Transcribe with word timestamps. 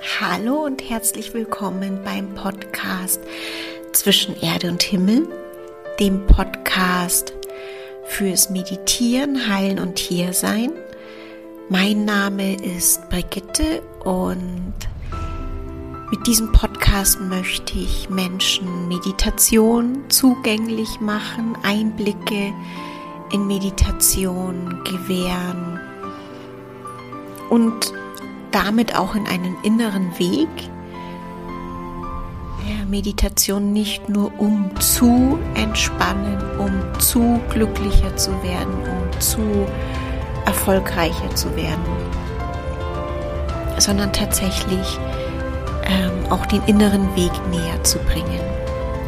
Hallo 0.00 0.64
und 0.64 0.88
herzlich 0.88 1.32
willkommen 1.32 2.00
beim 2.04 2.34
Podcast 2.34 3.20
Zwischen 3.92 4.36
Erde 4.40 4.68
und 4.68 4.82
Himmel, 4.82 5.26
dem 5.98 6.26
Podcast 6.26 7.32
fürs 8.04 8.50
Meditieren, 8.50 9.48
Heilen 9.48 9.78
und 9.78 9.98
Hiersein. 9.98 10.72
Mein 11.70 12.04
Name 12.04 12.56
ist 12.62 13.08
Brigitte 13.08 13.82
und 14.04 14.74
mit 16.10 16.26
diesem 16.26 16.52
Podcast 16.52 17.18
möchte 17.20 17.78
ich 17.78 18.10
Menschen 18.10 18.88
Meditation 18.88 20.04
zugänglich 20.10 21.00
machen, 21.00 21.56
Einblicke 21.62 22.52
in 23.32 23.46
Meditation 23.46 24.84
gewähren 24.84 25.80
und 27.48 27.92
damit 28.56 28.96
auch 28.96 29.14
in 29.14 29.26
einen 29.26 29.54
inneren 29.64 30.18
Weg. 30.18 30.48
Ja, 32.66 32.86
Meditation 32.88 33.74
nicht 33.74 34.08
nur 34.08 34.32
um 34.40 34.70
zu 34.80 35.38
entspannen, 35.54 36.38
um 36.58 36.98
zu 36.98 37.38
glücklicher 37.50 38.16
zu 38.16 38.30
werden, 38.42 38.72
um 38.72 39.20
zu 39.20 39.42
erfolgreicher 40.46 41.34
zu 41.34 41.54
werden, 41.54 41.84
sondern 43.76 44.10
tatsächlich 44.14 44.98
ähm, 45.84 46.32
auch 46.32 46.46
den 46.46 46.62
inneren 46.64 47.14
Weg 47.14 47.32
näher 47.50 47.84
zu 47.84 47.98
bringen. 47.98 48.40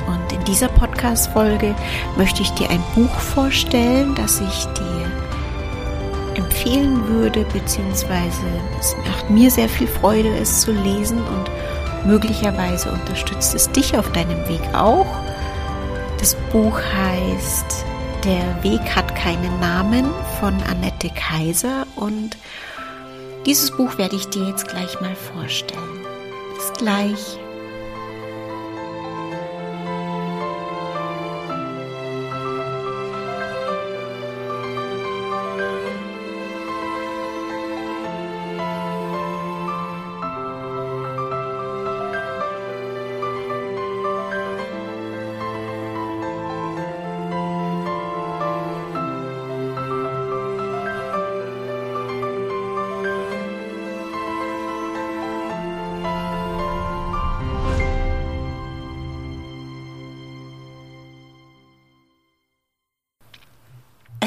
Und 0.06 0.30
in 0.30 0.44
dieser 0.44 0.68
Podcast-Folge 0.68 1.74
möchte 2.18 2.42
ich 2.42 2.50
dir 2.50 2.68
ein 2.68 2.82
Buch 2.94 3.18
vorstellen, 3.18 4.14
das 4.14 4.42
ich 4.42 4.64
dir 4.66 5.07
empfehlen 6.68 7.08
würde, 7.08 7.44
beziehungsweise 7.52 8.46
es 8.78 8.96
macht 9.06 9.30
mir 9.30 9.50
sehr 9.50 9.68
viel 9.68 9.86
Freude, 9.86 10.28
es 10.36 10.60
zu 10.60 10.72
lesen 10.72 11.18
und 11.18 12.06
möglicherweise 12.06 12.90
unterstützt 12.92 13.54
es 13.54 13.70
dich 13.70 13.96
auf 13.96 14.10
deinem 14.12 14.48
Weg 14.48 14.60
auch. 14.74 15.06
Das 16.18 16.34
Buch 16.52 16.78
heißt 16.78 17.84
Der 18.24 18.62
Weg 18.62 18.80
hat 18.94 19.14
keinen 19.14 19.60
Namen 19.60 20.06
von 20.40 20.54
Annette 20.70 21.10
Kaiser 21.10 21.86
und 21.96 22.36
dieses 23.46 23.70
Buch 23.70 23.96
werde 23.96 24.16
ich 24.16 24.28
dir 24.28 24.48
jetzt 24.48 24.68
gleich 24.68 25.00
mal 25.00 25.14
vorstellen. 25.14 26.00
Bis 26.54 26.72
gleich. 26.78 27.38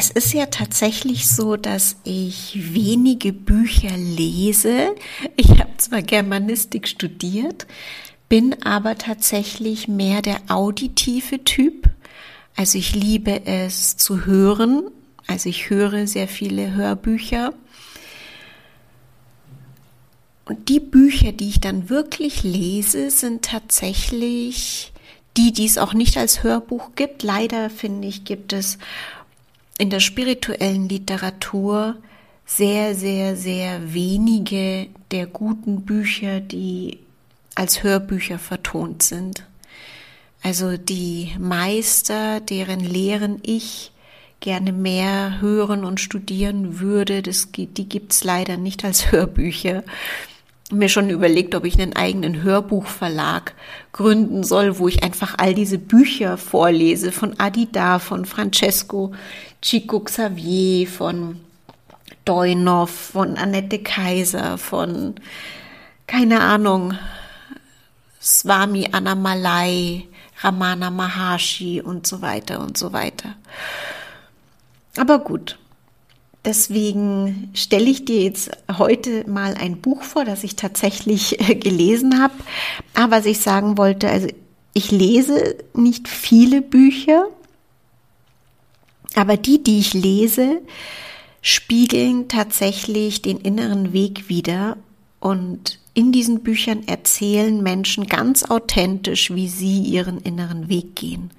Es 0.02 0.10
ist 0.10 0.34
ja 0.34 0.48
tatsächlich 0.48 1.28
so, 1.28 1.58
dass 1.58 1.96
ich 2.04 2.74
wenige 2.74 3.32
Bücher 3.32 3.96
lese. 3.96 4.96
Ich 5.36 5.48
habe 5.52 5.78
zwar 5.78 6.02
Germanistik 6.02 6.88
studiert, 6.88 7.68
bin 8.28 8.64
aber 8.64 8.98
tatsächlich 8.98 9.88
mehr 9.88 10.24
der 10.24 10.40
auditive 10.48 11.44
Typ. 11.44 11.88
Also 12.56 12.80
ich 12.80 12.96
liebe 12.96 13.46
es 13.46 13.96
zu 13.96 14.26
hören. 14.26 14.90
Also 15.28 15.50
ich 15.50 15.70
höre 15.70 16.08
sehr 16.08 16.28
viele 16.28 16.74
Hörbücher. 16.74 17.54
Und 20.46 20.68
die 20.68 20.80
Bücher, 20.80 21.32
die 21.32 21.50
ich 21.50 21.60
dann 21.60 21.92
wirklich 21.92 22.42
lese, 22.42 23.12
sind 23.12 23.46
tatsächlich 23.46 24.94
die, 25.38 25.54
die 25.54 25.66
es 25.66 25.78
auch 25.78 25.94
nicht 25.94 26.18
als 26.18 26.42
Hörbuch 26.42 26.96
gibt. 26.96 27.22
Leider 27.22 27.70
finde 27.70 28.08
ich, 28.08 28.26
gibt 28.26 28.52
es 28.52 28.80
in 29.78 29.90
der 29.90 30.00
spirituellen 30.00 30.88
Literatur 30.90 31.96
sehr, 32.46 32.96
sehr, 32.96 33.36
sehr 33.36 33.94
wenige 33.94 34.88
der 35.12 35.26
guten 35.26 35.82
Bücher, 35.84 36.40
die 36.40 37.00
als 37.56 37.84
Hörbücher 37.84 38.40
vertont 38.40 39.04
sind. 39.04 39.46
Also 40.44 40.78
die 40.78 41.34
Meister, 41.40 42.40
deren 42.40 42.80
Lehren 42.80 43.40
ich 43.44 43.92
gerne 44.40 44.74
mehr 44.74 45.40
hören 45.40 45.86
und 45.86 46.00
studieren 46.00 46.80
würde, 46.80 47.22
das, 47.22 47.50
die 47.52 47.68
gibt's 47.68 48.24
leider 48.24 48.58
nicht 48.58 48.84
als 48.84 49.12
Hörbücher 49.12 49.84
mir 50.72 50.90
schon 50.90 51.10
überlegt, 51.10 51.56
ob 51.56 51.66
ich 51.66 51.80
einen 51.80 51.96
eigenen 51.96 52.44
Hörbuchverlag 52.44 53.54
gründen 53.92 54.44
soll, 54.44 54.80
wo 54.80 54.88
ich 54.88 55.04
einfach 55.04 55.36
all 55.38 55.54
diese 55.54 55.78
Bücher 55.78 56.38
vorlese 56.38 57.12
von 57.12 57.40
Adida, 57.40 58.00
von 58.00 58.26
Francesco 58.26 59.14
Chico 59.62 60.00
Xavier, 60.00 60.88
von 60.88 61.40
Doinov, 62.26 62.90
von 62.90 63.38
Annette 63.38 63.80
Kaiser, 63.80 64.58
von 64.58 65.16
keine 66.08 66.42
Ahnung, 66.42 66.94
Swami 68.22 68.90
Annamalai, 68.92 70.08
Ramana 70.42 70.90
Maharshi 70.90 71.82
und 71.82 72.06
so 72.06 72.22
weiter 72.22 72.60
und 72.60 72.78
so 72.78 72.94
weiter. 72.94 73.36
Aber 74.98 75.20
gut, 75.20 75.58
Deswegen 76.44 77.52
stelle 77.54 77.90
ich 77.90 78.06
dir 78.06 78.24
jetzt 78.24 78.50
heute 78.78 79.30
mal 79.30 79.54
ein 79.54 79.80
Buch 79.80 80.02
vor, 80.02 80.26
das 80.26 80.44
ich 80.44 80.56
tatsächlich 80.56 81.40
äh, 81.40 81.56
gelesen 81.56 82.22
habe. 82.22 82.34
Aber 82.96 83.18
was 83.18 83.26
ich 83.26 83.40
sagen 83.40 83.78
wollte, 83.78 84.10
also 84.10 84.28
ich 84.74 84.92
lese 84.92 85.56
nicht 85.76 86.08
viele 86.08 86.62
Bücher, 86.62 87.28
aber 89.16 89.38
die, 89.38 89.62
die 89.62 89.80
ich 89.80 89.94
lese, 89.94 90.62
spiegeln 91.42 92.28
tatsächlich 92.28 93.22
den 93.22 93.38
inneren 93.38 93.94
Weg 93.94 94.30
wider 94.30 94.78
und 95.20 95.80
in 95.94 96.12
diesen 96.12 96.42
Büchern 96.42 96.88
erzählen 96.88 97.62
Menschen 97.62 98.08
ganz 98.08 98.44
authentisch, 98.50 99.34
wie 99.34 99.50
sie 99.50 99.82
ihren 99.82 100.20
inneren 100.22 100.70
Weg 100.70 100.96
gehen. 100.96 101.32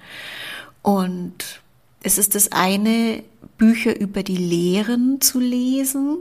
Und 0.83 1.62
es 2.03 2.17
ist 2.17 2.35
das 2.35 2.51
eine, 2.51 3.23
Bücher 3.57 3.99
über 3.99 4.23
die 4.23 4.37
Lehren 4.37 5.21
zu 5.21 5.39
lesen, 5.39 6.17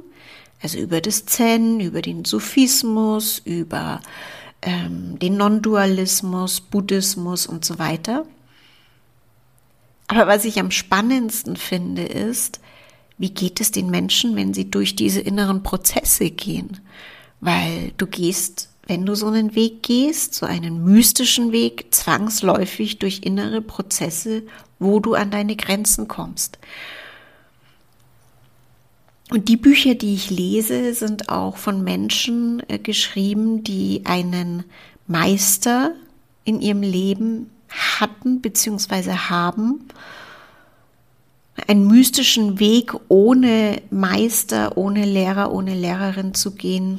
also 0.63 0.79
über 0.79 1.01
das 1.01 1.27
Zen, 1.27 1.81
über 1.81 2.03
den 2.03 2.25
Sufismus, 2.25 3.41
über 3.45 4.01
ähm, 4.63 5.19
den 5.19 5.37
Non-Dualismus, 5.37 6.61
Buddhismus 6.61 7.47
und 7.47 7.65
so 7.65 7.79
weiter. 7.79 8.25
Aber 10.07 10.27
was 10.27 10.45
ich 10.45 10.61
am 10.61 10.71
spannendsten 10.71 11.57
finde, 11.57 12.03
ist, 12.03 12.61
wie 13.19 13.31
geht 13.31 13.61
es 13.61 13.73
den 13.73 13.91
Menschen, 13.91 14.37
wenn 14.37 14.55
sie 14.55 14.71
durch 14.71 14.95
diese 14.95 15.21
inneren 15.21 15.63
Prozesse 15.63 16.31
gehen? 16.31 16.81
Weil 17.41 17.93
du 17.97 18.07
gehst, 18.07 18.69
wenn 18.93 19.07
du 19.07 19.15
so 19.15 19.29
einen 19.29 19.55
Weg 19.55 19.83
gehst, 19.83 20.35
so 20.35 20.45
einen 20.45 20.85
mystischen 20.85 21.51
Weg, 21.51 21.87
zwangsläufig 21.95 22.99
durch 22.99 23.21
innere 23.25 23.63
Prozesse, 23.63 24.43
wo 24.79 25.01
du 25.01 25.15
an 25.15 25.31
deine 25.31 25.57
Grenzen 25.57 26.09
kommst. 26.09 26.59
Und 29.31 29.49
die 29.49 29.57
Bücher, 29.57 29.95
die 29.95 30.13
ich 30.13 30.29
lese, 30.29 30.93
sind 30.93 31.31
auch 31.31 31.57
von 31.57 31.83
Menschen 31.83 32.63
äh, 32.69 32.79
geschrieben, 32.79 33.65
die 33.65 34.03
einen 34.05 34.65
Meister 35.07 35.93
in 36.45 36.61
ihrem 36.61 36.83
Leben 36.83 37.51
hatten 37.71 38.43
bzw. 38.43 39.13
haben. 39.13 39.89
Einen 41.67 41.87
mystischen 41.87 42.61
Weg 42.61 42.93
ohne 43.09 43.81
Meister, 43.89 44.77
ohne 44.77 45.07
Lehrer, 45.07 45.51
ohne 45.51 45.75
Lehrerin 45.75 46.35
zu 46.35 46.51
gehen. 46.51 46.99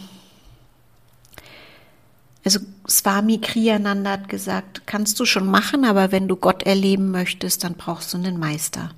Also 2.45 2.59
Swami 2.87 3.39
Kriyananda 3.39 4.11
hat 4.11 4.29
gesagt, 4.29 4.83
kannst 4.85 5.19
du 5.19 5.25
schon 5.25 5.47
machen, 5.47 5.85
aber 5.85 6.11
wenn 6.11 6.27
du 6.27 6.35
Gott 6.35 6.63
erleben 6.63 7.11
möchtest, 7.11 7.63
dann 7.63 7.75
brauchst 7.75 8.13
du 8.13 8.17
einen 8.17 8.37
Meister. 8.37 8.91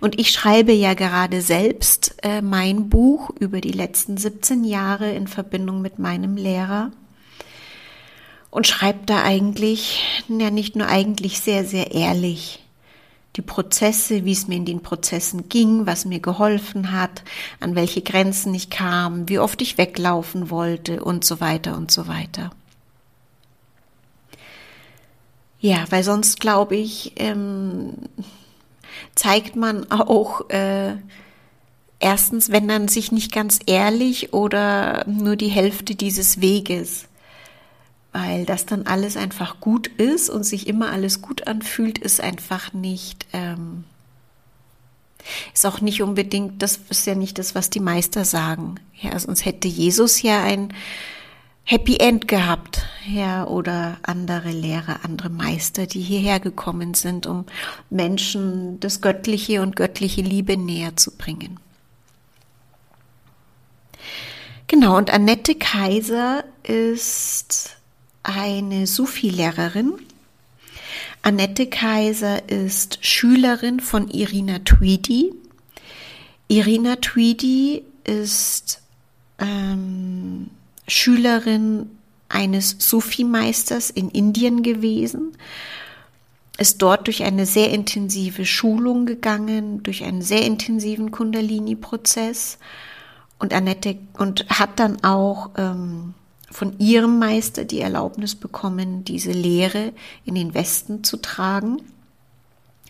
Und 0.00 0.18
ich 0.18 0.30
schreibe 0.30 0.72
ja 0.72 0.94
gerade 0.94 1.40
selbst 1.40 2.16
äh, 2.22 2.42
mein 2.42 2.88
Buch 2.90 3.30
über 3.40 3.60
die 3.60 3.72
letzten 3.72 4.16
17 4.16 4.64
Jahre 4.64 5.12
in 5.12 5.26
Verbindung 5.26 5.80
mit 5.80 5.98
meinem 5.98 6.36
Lehrer 6.36 6.92
und 8.50 8.66
schreibe 8.66 9.00
da 9.06 9.22
eigentlich, 9.22 10.24
ja 10.28 10.50
nicht 10.50 10.76
nur 10.76 10.86
eigentlich 10.86 11.40
sehr, 11.40 11.64
sehr 11.64 11.92
ehrlich. 11.92 12.63
Die 13.36 13.42
Prozesse, 13.42 14.24
wie 14.24 14.32
es 14.32 14.46
mir 14.46 14.56
in 14.56 14.64
den 14.64 14.80
Prozessen 14.80 15.48
ging, 15.48 15.86
was 15.86 16.04
mir 16.04 16.20
geholfen 16.20 16.92
hat, 16.92 17.22
an 17.60 17.74
welche 17.74 18.02
Grenzen 18.02 18.54
ich 18.54 18.70
kam, 18.70 19.28
wie 19.28 19.38
oft 19.38 19.60
ich 19.60 19.76
weglaufen 19.76 20.50
wollte 20.50 21.02
und 21.02 21.24
so 21.24 21.40
weiter 21.40 21.76
und 21.76 21.90
so 21.90 22.06
weiter. 22.06 22.50
Ja, 25.58 25.84
weil 25.90 26.04
sonst 26.04 26.40
glaube 26.40 26.76
ich, 26.76 27.12
ähm, 27.16 27.94
zeigt 29.14 29.56
man 29.56 29.90
auch 29.90 30.48
äh, 30.50 30.94
erstens, 31.98 32.52
wenn 32.52 32.68
dann 32.68 32.86
sich 32.86 33.10
nicht 33.12 33.32
ganz 33.32 33.58
ehrlich 33.66 34.32
oder 34.32 35.04
nur 35.08 35.36
die 35.36 35.48
Hälfte 35.48 35.94
dieses 35.94 36.40
Weges 36.40 37.08
weil 38.14 38.46
das 38.46 38.64
dann 38.64 38.86
alles 38.86 39.16
einfach 39.16 39.58
gut 39.58 39.88
ist 39.88 40.30
und 40.30 40.44
sich 40.44 40.68
immer 40.68 40.92
alles 40.92 41.20
gut 41.20 41.48
anfühlt, 41.48 41.98
ist 41.98 42.20
einfach 42.20 42.72
nicht, 42.72 43.26
ähm, 43.32 43.82
ist 45.52 45.66
auch 45.66 45.80
nicht 45.80 46.00
unbedingt, 46.00 46.62
das 46.62 46.78
ist 46.88 47.08
ja 47.08 47.16
nicht 47.16 47.38
das, 47.40 47.56
was 47.56 47.70
die 47.70 47.80
Meister 47.80 48.24
sagen. 48.24 48.76
Ja, 49.00 49.18
sonst 49.18 49.44
hätte 49.44 49.66
Jesus 49.66 50.22
ja 50.22 50.44
ein 50.44 50.72
Happy 51.64 51.96
End 51.96 52.28
gehabt, 52.28 52.82
ja, 53.08 53.48
oder 53.48 53.96
andere 54.02 54.52
Lehrer, 54.52 55.00
andere 55.02 55.30
Meister, 55.30 55.88
die 55.88 56.00
hierher 56.00 56.38
gekommen 56.38 56.94
sind, 56.94 57.26
um 57.26 57.46
Menschen 57.90 58.78
das 58.78 59.00
Göttliche 59.00 59.60
und 59.60 59.74
göttliche 59.74 60.22
Liebe 60.22 60.56
näher 60.56 60.94
zu 60.96 61.16
bringen. 61.16 61.58
Genau, 64.68 64.96
und 64.96 65.12
Annette 65.12 65.56
Kaiser 65.56 66.44
ist 66.62 67.76
eine 68.24 68.86
Sufi-Lehrerin. 68.86 69.92
Annette 71.22 71.66
Kaiser 71.68 72.48
ist 72.48 72.98
Schülerin 73.00 73.80
von 73.80 74.08
Irina 74.10 74.58
Tweedy. 74.58 75.32
Irina 76.48 76.96
Tweedy 76.96 77.84
ist 78.04 78.82
ähm, 79.38 80.50
Schülerin 80.88 81.90
eines 82.28 82.76
Sufi-Meisters 82.78 83.90
in 83.90 84.10
Indien 84.10 84.62
gewesen, 84.62 85.36
ist 86.58 86.82
dort 86.82 87.06
durch 87.06 87.22
eine 87.22 87.46
sehr 87.46 87.70
intensive 87.70 88.44
Schulung 88.44 89.06
gegangen, 89.06 89.82
durch 89.82 90.04
einen 90.04 90.22
sehr 90.22 90.44
intensiven 90.44 91.10
Kundalini-Prozess 91.10 92.58
und 93.38 93.52
Annette 93.52 93.98
und 94.18 94.46
hat 94.48 94.78
dann 94.78 95.02
auch 95.04 95.50
ähm, 95.56 96.14
von 96.50 96.78
ihrem 96.78 97.18
Meister 97.18 97.64
die 97.64 97.80
Erlaubnis 97.80 98.34
bekommen, 98.34 99.04
diese 99.04 99.32
Lehre 99.32 99.92
in 100.24 100.34
den 100.34 100.54
Westen 100.54 101.04
zu 101.04 101.16
tragen. 101.16 101.82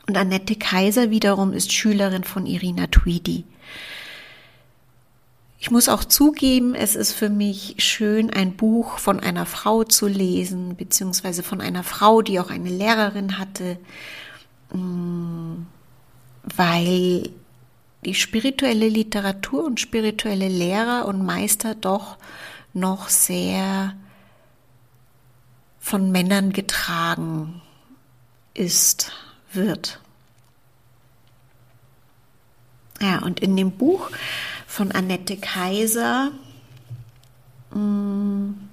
Und 0.06 0.16
Annette 0.16 0.56
Kaiser 0.56 1.10
wiederum 1.10 1.52
ist 1.52 1.72
Schülerin 1.72 2.24
von 2.24 2.46
Irina 2.46 2.86
Tweedy. 2.88 3.44
Ich 5.64 5.70
muss 5.70 5.88
auch 5.88 6.04
zugeben, 6.04 6.74
es 6.74 6.94
ist 6.94 7.12
für 7.12 7.30
mich 7.30 7.76
schön, 7.78 8.28
ein 8.28 8.54
Buch 8.54 8.98
von 8.98 9.18
einer 9.18 9.46
Frau 9.46 9.82
zu 9.82 10.06
lesen, 10.06 10.76
beziehungsweise 10.76 11.42
von 11.42 11.62
einer 11.62 11.82
Frau, 11.82 12.20
die 12.20 12.38
auch 12.38 12.50
eine 12.50 12.68
Lehrerin 12.68 13.38
hatte, 13.38 13.78
mm, 14.74 15.62
weil 16.54 17.30
die 18.04 18.14
spirituelle 18.14 18.90
Literatur 18.90 19.64
und 19.64 19.80
spirituelle 19.80 20.48
Lehrer 20.48 21.06
und 21.06 21.24
Meister 21.24 21.74
doch 21.74 22.18
noch 22.74 23.08
sehr 23.08 23.94
von 25.78 26.10
Männern 26.12 26.52
getragen 26.52 27.62
ist, 28.54 29.12
wird. 29.52 30.00
Ja, 33.00 33.22
und 33.22 33.40
in 33.40 33.56
dem 33.56 33.72
Buch 33.72 34.10
von 34.66 34.92
Annette 34.92 35.36
Kaiser 35.36 36.30
mh, 37.70 37.80
mm, 37.80 38.68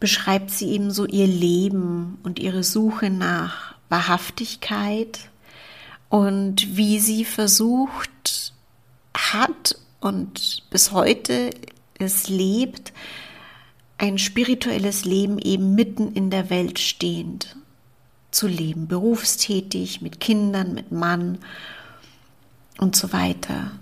beschreibt 0.00 0.50
sie 0.50 0.70
eben 0.70 0.90
so 0.90 1.06
ihr 1.06 1.26
Leben 1.26 2.18
und 2.22 2.38
ihre 2.38 2.62
Suche 2.62 3.10
nach 3.10 3.74
Wahrhaftigkeit 3.88 5.30
und 6.08 6.76
wie 6.76 7.00
sie 7.00 7.24
versucht 7.24 8.52
hat 9.14 9.76
und 10.00 10.64
bis 10.70 10.92
heute 10.92 11.50
es 11.98 12.28
lebt, 12.28 12.92
ein 13.98 14.18
spirituelles 14.18 15.04
Leben 15.04 15.38
eben 15.38 15.74
mitten 15.74 16.12
in 16.12 16.30
der 16.30 16.50
Welt 16.50 16.78
stehend 16.78 17.56
zu 18.30 18.46
leben, 18.46 18.86
berufstätig, 18.86 20.00
mit 20.00 20.20
Kindern, 20.20 20.74
mit 20.74 20.92
Mann 20.92 21.38
und 22.78 22.94
so 22.94 23.12
weiter. 23.12 23.72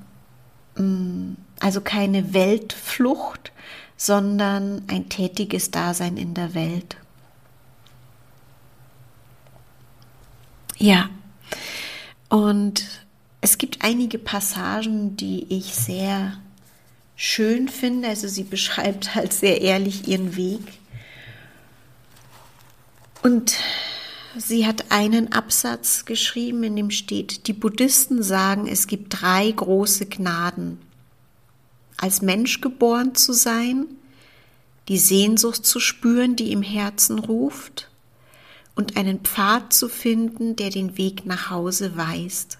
Mm, 0.76 1.34
also 1.60 1.80
keine 1.80 2.32
Weltflucht, 2.32 3.52
sondern 3.96 4.82
ein 4.88 5.08
tätiges 5.08 5.70
Dasein 5.70 6.16
in 6.16 6.34
der 6.34 6.54
Welt. 6.54 6.96
Ja, 10.78 11.08
und 12.28 12.84
es 13.40 13.58
gibt 13.58 13.82
einige 13.82 14.18
Passagen, 14.18 15.16
die 15.16 15.46
ich 15.48 15.74
sehr 15.74 16.38
schön 17.16 17.68
finde. 17.68 18.08
Also 18.08 18.28
sie 18.28 18.44
beschreibt 18.44 19.14
halt 19.14 19.32
sehr 19.32 19.60
ehrlich 19.62 20.06
ihren 20.06 20.36
Weg. 20.36 20.60
Und 23.22 23.56
sie 24.36 24.66
hat 24.66 24.92
einen 24.92 25.32
Absatz 25.32 26.04
geschrieben, 26.04 26.62
in 26.62 26.76
dem 26.76 26.90
steht, 26.90 27.48
die 27.48 27.52
Buddhisten 27.52 28.22
sagen, 28.22 28.68
es 28.68 28.86
gibt 28.86 29.20
drei 29.20 29.50
große 29.50 30.06
Gnaden. 30.06 30.78
Als 31.96 32.22
Mensch 32.22 32.60
geboren 32.60 33.14
zu 33.14 33.32
sein, 33.32 33.86
die 34.88 34.98
Sehnsucht 34.98 35.64
zu 35.64 35.80
spüren, 35.80 36.36
die 36.36 36.52
im 36.52 36.62
Herzen 36.62 37.18
ruft, 37.18 37.90
und 38.76 38.98
einen 38.98 39.20
Pfad 39.20 39.72
zu 39.72 39.88
finden, 39.88 40.54
der 40.54 40.68
den 40.68 40.98
Weg 40.98 41.24
nach 41.24 41.50
Hause 41.50 41.96
weist. 41.96 42.58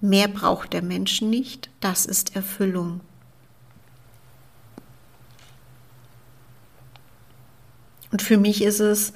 Mehr 0.00 0.26
braucht 0.26 0.72
der 0.72 0.82
Mensch 0.82 1.20
nicht, 1.20 1.68
das 1.80 2.06
ist 2.06 2.34
Erfüllung. 2.34 3.00
Und 8.10 8.22
für 8.22 8.38
mich 8.38 8.62
ist 8.62 8.80
es 8.80 9.12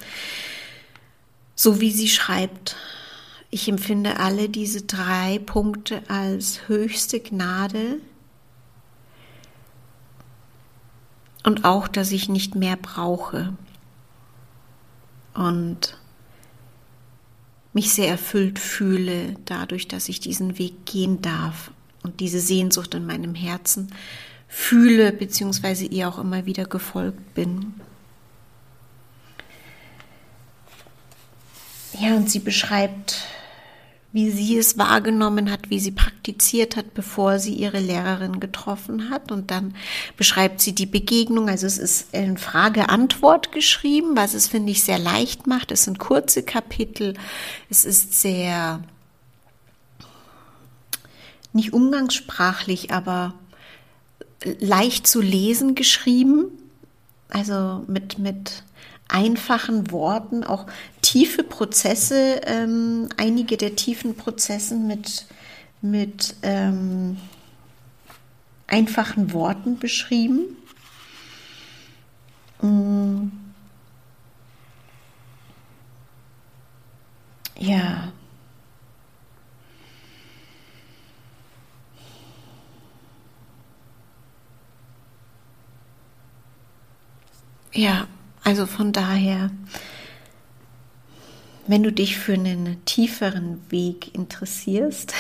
so, 1.54 1.80
wie 1.80 1.90
sie 1.90 2.08
schreibt. 2.08 2.76
Ich 3.50 3.68
empfinde 3.68 4.18
alle 4.18 4.48
diese 4.48 4.82
drei 4.82 5.38
Punkte 5.38 6.02
als 6.08 6.68
höchste 6.68 7.20
Gnade 7.20 8.00
und 11.44 11.64
auch, 11.64 11.88
dass 11.88 12.12
ich 12.12 12.28
nicht 12.28 12.54
mehr 12.54 12.76
brauche 12.76 13.54
und 15.34 15.96
mich 17.72 17.92
sehr 17.92 18.08
erfüllt 18.08 18.58
fühle 18.58 19.36
dadurch, 19.44 19.88
dass 19.88 20.08
ich 20.08 20.20
diesen 20.20 20.58
Weg 20.58 20.84
gehen 20.84 21.22
darf 21.22 21.70
und 22.02 22.20
diese 22.20 22.40
Sehnsucht 22.40 22.94
in 22.94 23.06
meinem 23.06 23.34
Herzen 23.34 23.88
fühle, 24.46 25.12
beziehungsweise 25.12 25.84
ihr 25.84 26.08
auch 26.08 26.18
immer 26.18 26.44
wieder 26.44 26.64
gefolgt 26.64 27.34
bin. 27.34 27.74
Ja, 32.00 32.14
und 32.14 32.30
sie 32.30 32.38
beschreibt, 32.38 33.22
wie 34.12 34.30
sie 34.30 34.56
es 34.56 34.78
wahrgenommen 34.78 35.50
hat, 35.50 35.68
wie 35.68 35.80
sie 35.80 35.90
praktiziert 35.90 36.76
hat, 36.76 36.94
bevor 36.94 37.38
sie 37.38 37.54
ihre 37.54 37.80
Lehrerin 37.80 38.40
getroffen 38.40 39.10
hat. 39.10 39.32
Und 39.32 39.50
dann 39.50 39.74
beschreibt 40.16 40.60
sie 40.60 40.74
die 40.74 40.86
Begegnung. 40.86 41.48
Also 41.48 41.66
es 41.66 41.76
ist 41.76 42.14
in 42.14 42.38
Frage-Antwort 42.38 43.52
geschrieben, 43.52 44.16
was 44.16 44.34
es, 44.34 44.48
finde 44.48 44.72
ich, 44.72 44.82
sehr 44.84 44.98
leicht 44.98 45.46
macht. 45.46 45.72
Es 45.72 45.84
sind 45.84 45.98
kurze 45.98 46.42
Kapitel. 46.42 47.14
Es 47.68 47.84
ist 47.84 48.20
sehr 48.20 48.80
nicht 51.52 51.72
umgangssprachlich, 51.72 52.92
aber 52.92 53.34
leicht 54.60 55.06
zu 55.06 55.20
lesen 55.20 55.74
geschrieben. 55.74 56.46
Also 57.28 57.84
mit, 57.88 58.18
mit 58.18 58.62
einfachen 59.08 59.90
Worten 59.90 60.44
auch 60.44 60.66
tiefe 61.02 61.42
Prozesse, 61.42 62.40
ähm, 62.44 63.08
einige 63.16 63.56
der 63.56 63.74
tiefen 63.76 64.14
Prozesse 64.14 64.76
mit, 64.76 65.26
mit 65.80 66.36
ähm, 66.42 67.16
einfachen 68.66 69.32
Worten 69.32 69.78
beschrieben. 69.78 70.56
Mm. 72.62 73.28
Ja. 77.58 78.12
Ja. 87.72 88.06
Also 88.48 88.64
von 88.64 88.92
daher 88.92 89.50
wenn 91.66 91.82
du 91.82 91.92
dich 91.92 92.16
für 92.16 92.32
einen 92.32 92.82
tieferen 92.86 93.60
Weg 93.68 94.14
interessierst 94.14 95.12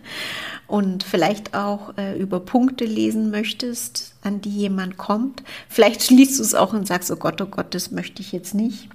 und 0.66 1.04
vielleicht 1.04 1.54
auch 1.54 1.96
äh, 1.96 2.18
über 2.18 2.40
Punkte 2.40 2.84
lesen 2.84 3.30
möchtest, 3.30 4.14
an 4.20 4.42
die 4.42 4.50
jemand 4.50 4.98
kommt, 4.98 5.42
vielleicht 5.70 6.02
schließt 6.02 6.38
du 6.38 6.42
es 6.42 6.54
auch 6.54 6.74
und 6.74 6.86
sagst, 6.86 7.10
oh 7.10 7.16
Gott, 7.16 7.40
oh 7.40 7.46
Gott, 7.46 7.74
das 7.74 7.92
möchte 7.92 8.20
ich 8.20 8.32
jetzt 8.32 8.54
nicht. 8.54 8.90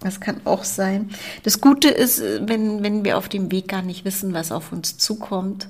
Das 0.00 0.20
kann 0.20 0.40
auch 0.46 0.64
sein. 0.64 1.10
Das 1.42 1.60
Gute 1.60 1.88
ist, 1.88 2.20
äh, 2.20 2.40
wenn, 2.48 2.82
wenn 2.82 3.04
wir 3.04 3.18
auf 3.18 3.28
dem 3.28 3.52
Weg 3.52 3.68
gar 3.68 3.82
nicht 3.82 4.06
wissen, 4.06 4.32
was 4.32 4.52
auf 4.52 4.72
uns 4.72 4.96
zukommt. 4.96 5.68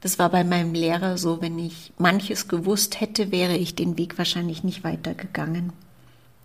Das 0.00 0.18
war 0.18 0.30
bei 0.30 0.42
meinem 0.42 0.72
Lehrer 0.72 1.18
so, 1.18 1.42
wenn 1.42 1.58
ich 1.58 1.92
manches 1.98 2.48
gewusst 2.48 2.98
hätte, 2.98 3.30
wäre 3.30 3.58
ich 3.58 3.74
den 3.74 3.98
Weg 3.98 4.16
wahrscheinlich 4.16 4.64
nicht 4.64 4.84
weitergegangen. 4.84 5.74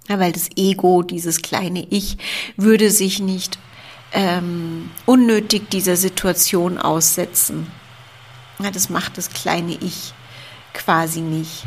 Ja, 0.08 0.20
weil 0.20 0.32
das 0.32 0.50
Ego, 0.56 1.04
dieses 1.04 1.42
kleine 1.42 1.86
Ich, 1.90 2.18
würde 2.56 2.92
sich 2.92 3.20
nicht 3.20 3.60
ähm, 4.14 4.90
unnötig 5.06 5.70
dieser 5.70 5.98
Situation 5.98 6.78
aussetzen. 6.78 7.68
Ja, 8.60 8.72
das 8.72 8.90
macht 8.90 9.18
das 9.18 9.30
kleine 9.30 9.74
Ich 9.74 10.14
quasi 10.74 11.22
nicht. 11.22 11.66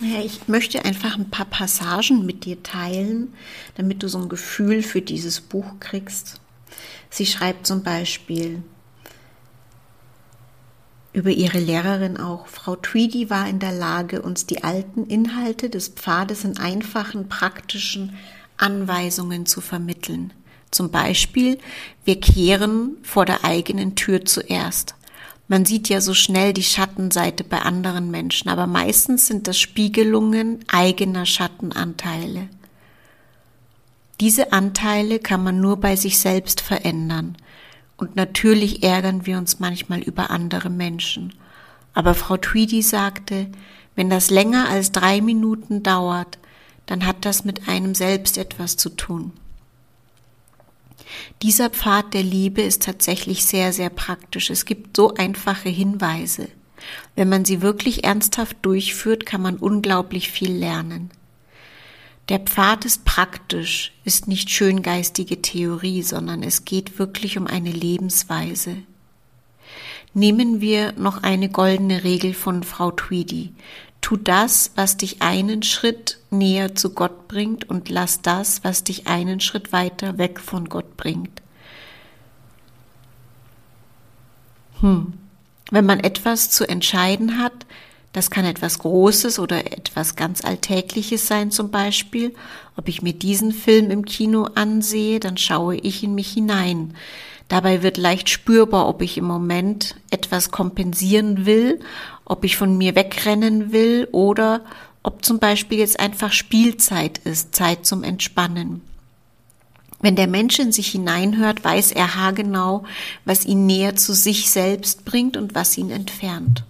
Ja, 0.00 0.20
ich 0.20 0.46
möchte 0.46 0.84
einfach 0.84 1.16
ein 1.16 1.30
paar 1.30 1.46
Passagen 1.46 2.26
mit 2.26 2.44
dir 2.44 2.62
teilen, 2.62 3.32
damit 3.76 4.02
du 4.02 4.08
so 4.08 4.18
ein 4.18 4.28
Gefühl 4.28 4.82
für 4.82 5.00
dieses 5.00 5.40
Buch 5.40 5.80
kriegst. 5.80 6.38
Sie 7.08 7.24
schreibt 7.24 7.66
zum 7.66 7.82
Beispiel, 7.82 8.62
über 11.16 11.30
ihre 11.30 11.58
Lehrerin 11.58 12.18
auch. 12.18 12.46
Frau 12.46 12.76
Tweedy 12.76 13.30
war 13.30 13.48
in 13.48 13.58
der 13.58 13.72
Lage, 13.72 14.20
uns 14.20 14.44
die 14.44 14.62
alten 14.62 15.06
Inhalte 15.06 15.70
des 15.70 15.88
Pfades 15.88 16.44
in 16.44 16.58
einfachen, 16.58 17.30
praktischen 17.30 18.18
Anweisungen 18.58 19.46
zu 19.46 19.62
vermitteln. 19.62 20.34
Zum 20.70 20.90
Beispiel, 20.90 21.58
wir 22.04 22.20
kehren 22.20 22.98
vor 23.02 23.24
der 23.24 23.44
eigenen 23.44 23.94
Tür 23.94 24.26
zuerst. 24.26 24.94
Man 25.48 25.64
sieht 25.64 25.88
ja 25.88 26.02
so 26.02 26.12
schnell 26.12 26.52
die 26.52 26.62
Schattenseite 26.62 27.44
bei 27.44 27.60
anderen 27.60 28.10
Menschen, 28.10 28.50
aber 28.50 28.66
meistens 28.66 29.26
sind 29.26 29.48
das 29.48 29.58
Spiegelungen 29.58 30.66
eigener 30.70 31.24
Schattenanteile. 31.24 32.50
Diese 34.20 34.52
Anteile 34.52 35.18
kann 35.18 35.42
man 35.42 35.62
nur 35.62 35.78
bei 35.78 35.96
sich 35.96 36.18
selbst 36.18 36.60
verändern. 36.60 37.38
Und 37.96 38.16
natürlich 38.16 38.82
ärgern 38.82 39.26
wir 39.26 39.38
uns 39.38 39.58
manchmal 39.58 40.00
über 40.00 40.30
andere 40.30 40.70
Menschen. 40.70 41.34
Aber 41.94 42.14
Frau 42.14 42.36
Tweedy 42.36 42.82
sagte, 42.82 43.46
wenn 43.94 44.10
das 44.10 44.30
länger 44.30 44.68
als 44.68 44.92
drei 44.92 45.20
Minuten 45.20 45.82
dauert, 45.82 46.38
dann 46.84 47.06
hat 47.06 47.24
das 47.24 47.44
mit 47.44 47.68
einem 47.68 47.94
selbst 47.94 48.38
etwas 48.38 48.76
zu 48.76 48.90
tun. 48.90 49.32
Dieser 51.42 51.70
Pfad 51.70 52.14
der 52.14 52.22
Liebe 52.22 52.62
ist 52.62 52.82
tatsächlich 52.82 53.44
sehr, 53.44 53.72
sehr 53.72 53.90
praktisch. 53.90 54.50
Es 54.50 54.64
gibt 54.64 54.96
so 54.96 55.14
einfache 55.14 55.68
Hinweise. 55.68 56.48
Wenn 57.14 57.28
man 57.28 57.44
sie 57.44 57.62
wirklich 57.62 58.04
ernsthaft 58.04 58.58
durchführt, 58.62 59.26
kann 59.26 59.40
man 59.40 59.56
unglaublich 59.56 60.30
viel 60.30 60.52
lernen. 60.52 61.10
Der 62.28 62.40
Pfad 62.40 62.84
ist 62.84 63.04
praktisch, 63.04 63.92
ist 64.04 64.26
nicht 64.26 64.50
schöngeistige 64.50 65.42
Theorie, 65.42 66.02
sondern 66.02 66.42
es 66.42 66.64
geht 66.64 66.98
wirklich 66.98 67.38
um 67.38 67.46
eine 67.46 67.70
Lebensweise. 67.70 68.78
Nehmen 70.12 70.60
wir 70.60 70.92
noch 70.92 71.22
eine 71.22 71.48
goldene 71.48 72.02
Regel 72.02 72.34
von 72.34 72.64
Frau 72.64 72.90
Tweedy. 72.90 73.52
Tu 74.00 74.16
das, 74.16 74.72
was 74.74 74.96
dich 74.96 75.22
einen 75.22 75.62
Schritt 75.62 76.18
näher 76.30 76.74
zu 76.74 76.94
Gott 76.94 77.28
bringt 77.28 77.68
und 77.68 77.90
lass 77.90 78.22
das, 78.22 78.64
was 78.64 78.82
dich 78.82 79.06
einen 79.06 79.40
Schritt 79.40 79.72
weiter 79.72 80.18
weg 80.18 80.40
von 80.40 80.68
Gott 80.68 80.96
bringt. 80.96 81.42
Hm. 84.80 85.12
Wenn 85.70 85.86
man 85.86 86.00
etwas 86.00 86.50
zu 86.50 86.68
entscheiden 86.68 87.38
hat, 87.38 87.66
das 88.16 88.30
kann 88.30 88.46
etwas 88.46 88.78
Großes 88.78 89.38
oder 89.38 89.70
etwas 89.76 90.16
ganz 90.16 90.42
Alltägliches 90.42 91.26
sein 91.26 91.50
zum 91.50 91.70
Beispiel. 91.70 92.34
Ob 92.74 92.88
ich 92.88 93.02
mir 93.02 93.12
diesen 93.12 93.52
Film 93.52 93.90
im 93.90 94.06
Kino 94.06 94.48
ansehe, 94.54 95.20
dann 95.20 95.36
schaue 95.36 95.76
ich 95.76 96.02
in 96.02 96.14
mich 96.14 96.30
hinein. 96.30 96.94
Dabei 97.48 97.82
wird 97.82 97.98
leicht 97.98 98.30
spürbar, 98.30 98.88
ob 98.88 99.02
ich 99.02 99.18
im 99.18 99.26
Moment 99.26 99.96
etwas 100.08 100.50
kompensieren 100.50 101.44
will, 101.44 101.78
ob 102.24 102.44
ich 102.44 102.56
von 102.56 102.78
mir 102.78 102.94
wegrennen 102.94 103.70
will 103.70 104.08
oder 104.12 104.62
ob 105.02 105.22
zum 105.22 105.38
Beispiel 105.38 105.78
jetzt 105.78 106.00
einfach 106.00 106.32
Spielzeit 106.32 107.18
ist, 107.18 107.54
Zeit 107.54 107.84
zum 107.84 108.02
Entspannen. 108.02 108.80
Wenn 110.00 110.16
der 110.16 110.26
Mensch 110.26 110.58
in 110.58 110.72
sich 110.72 110.88
hineinhört, 110.88 111.62
weiß 111.62 111.92
er 111.92 112.14
haargenau, 112.14 112.84
was 113.26 113.44
ihn 113.44 113.66
näher 113.66 113.94
zu 113.94 114.14
sich 114.14 114.50
selbst 114.50 115.04
bringt 115.04 115.36
und 115.36 115.54
was 115.54 115.76
ihn 115.76 115.90
entfernt. 115.90 116.64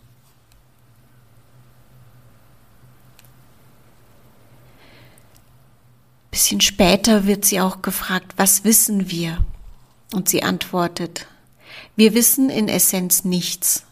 Bisschen 6.31 6.61
später 6.61 7.27
wird 7.27 7.45
sie 7.45 7.61
auch 7.61 7.83
gefragt, 7.83 8.35
was 8.37 8.65
wissen 8.65 9.11
wir? 9.11 9.39
Und 10.13 10.29
sie 10.29 10.43
antwortet, 10.43 11.27
wir 11.97 12.15
wissen 12.15 12.51
in 12.51 12.69
Essenz 12.69 13.25
nichts. 13.25 13.85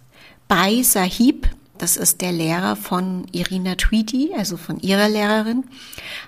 Bei 0.46 0.82
Sahib, 0.82 1.48
das 1.78 1.96
ist 1.96 2.20
der 2.20 2.32
Lehrer 2.32 2.76
von 2.76 3.26
Irina 3.32 3.74
Tweedy, 3.76 4.32
also 4.36 4.56
von 4.56 4.78
ihrer 4.80 5.08
Lehrerin, 5.08 5.64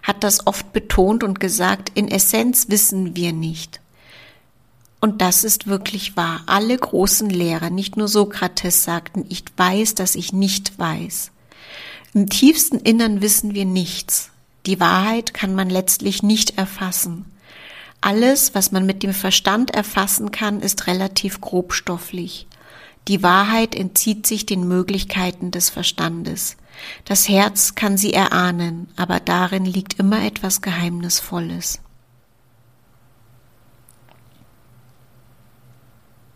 hat 0.02 0.24
das 0.24 0.46
oft 0.46 0.72
betont 0.72 1.22
und 1.22 1.38
gesagt, 1.38 1.92
in 1.94 2.08
Essenz 2.08 2.68
wissen 2.68 3.14
wir 3.14 3.32
nicht. 3.32 3.80
Und 5.00 5.20
das 5.20 5.44
ist 5.44 5.66
wirklich 5.66 6.16
wahr. 6.16 6.42
Alle 6.46 6.76
großen 6.76 7.30
Lehrer, 7.30 7.70
nicht 7.70 7.96
nur 7.96 8.08
Sokrates, 8.08 8.82
sagten, 8.82 9.24
ich 9.28 9.44
weiß, 9.56 9.94
dass 9.94 10.14
ich 10.14 10.32
nicht 10.32 10.78
weiß. 10.78 11.30
Im 12.14 12.28
tiefsten 12.28 12.78
Innern 12.78 13.20
wissen 13.20 13.54
wir 13.54 13.66
nichts. 13.66 14.30
Die 14.66 14.80
Wahrheit 14.80 15.32
kann 15.32 15.54
man 15.54 15.70
letztlich 15.70 16.24
nicht 16.24 16.58
erfassen. 16.58 17.24
Alles, 18.00 18.54
was 18.54 18.72
man 18.72 18.84
mit 18.84 19.04
dem 19.04 19.14
Verstand 19.14 19.70
erfassen 19.70 20.32
kann, 20.32 20.60
ist 20.60 20.88
relativ 20.88 21.40
grobstofflich. 21.40 22.48
Die 23.06 23.22
Wahrheit 23.22 23.76
entzieht 23.76 24.26
sich 24.26 24.44
den 24.44 24.66
Möglichkeiten 24.66 25.52
des 25.52 25.70
Verstandes. 25.70 26.56
Das 27.04 27.28
Herz 27.28 27.76
kann 27.76 27.96
sie 27.96 28.12
erahnen, 28.12 28.88
aber 28.96 29.20
darin 29.20 29.64
liegt 29.64 29.94
immer 30.00 30.24
etwas 30.24 30.60
Geheimnisvolles. 30.60 31.80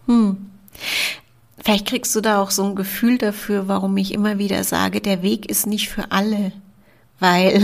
Hm. 0.07 0.51
Vielleicht 1.59 1.89
kriegst 1.89 2.15
du 2.15 2.21
da 2.21 2.41
auch 2.41 2.53
so 2.53 2.65
ein 2.65 2.77
Gefühl 2.77 3.19
dafür, 3.19 3.67
warum 3.69 3.97
ich 3.97 4.15
immer 4.15 4.39
wieder 4.39 4.63
sage, 4.63 5.01
der 5.01 5.23
Weg 5.23 5.51
ist 5.51 5.67
nicht 5.67 5.89
für 5.89 6.13
alle 6.13 6.53
weil 7.21 7.63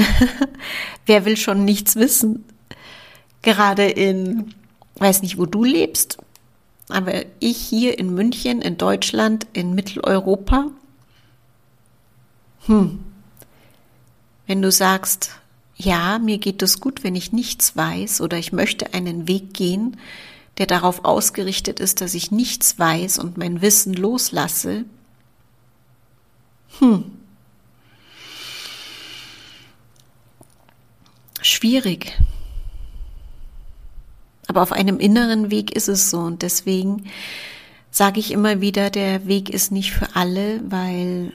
wer 1.07 1.25
will 1.25 1.37
schon 1.37 1.65
nichts 1.65 1.97
wissen? 1.97 2.45
Gerade 3.43 3.87
in, 3.87 4.55
weiß 4.97 5.23
nicht, 5.23 5.39
wo 5.39 5.47
du 5.47 5.65
lebst, 5.65 6.19
aber 6.89 7.25
ich 7.41 7.57
hier 7.57 7.99
in 7.99 8.15
München, 8.15 8.63
in 8.63 8.79
Deutschland, 8.79 9.47
in 9.53 9.75
Mitteleuropa. 9.75 10.71
Hm. 12.67 13.01
Wenn 14.47 14.63
du 14.63 14.71
sagst, 14.71 15.31
ja, 15.77 16.19
mir 16.19 16.39
geht 16.39 16.63
es 16.63 16.81
gut, 16.81 17.03
wenn 17.03 17.17
ich 17.17 17.33
nichts 17.33 17.77
weiß 17.77 18.21
oder 18.21 18.39
ich 18.39 18.53
möchte 18.53 18.95
einen 18.95 19.27
Weg 19.27 19.55
gehen, 19.55 19.97
der 20.59 20.67
darauf 20.67 21.05
ausgerichtet 21.05 21.81
ist, 21.81 22.01
dass 22.01 22.15
ich 22.15 22.31
nichts 22.31 22.79
weiß 22.79 23.19
und 23.19 23.37
mein 23.37 23.61
Wissen 23.61 23.93
loslasse. 23.93 24.85
Hm. 26.79 27.13
Schwierig. 31.47 32.19
Aber 34.49 34.63
auf 34.63 34.73
einem 34.73 34.99
inneren 34.99 35.51
Weg 35.51 35.75
ist 35.75 35.89
es 35.89 36.11
so 36.11 36.19
und 36.19 36.43
deswegen 36.43 37.05
sage 37.91 38.21
ich 38.21 38.31
immer 38.31 38.61
wieder, 38.61 38.91
der 38.91 39.27
Weg 39.27 39.51
ist 39.51 39.73
nicht 39.73 39.93
für 39.93 40.15
alle, 40.15 40.61
weil 40.69 41.33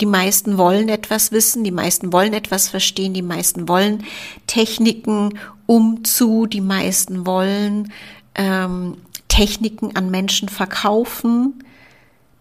die 0.00 0.06
meisten 0.06 0.58
wollen 0.58 0.88
etwas 0.88 1.32
wissen, 1.32 1.64
die 1.64 1.70
meisten 1.70 2.12
wollen 2.12 2.32
etwas 2.32 2.68
verstehen, 2.68 3.14
die 3.14 3.22
meisten 3.22 3.68
wollen 3.68 4.04
Techniken 4.46 5.38
umzu, 5.66 6.46
die 6.46 6.60
meisten 6.60 7.26
wollen 7.26 7.92
ähm, 8.34 8.96
Techniken 9.28 9.96
an 9.96 10.10
Menschen 10.10 10.48
verkaufen, 10.48 11.64